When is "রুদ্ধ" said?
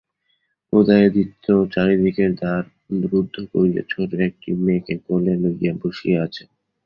3.05-3.35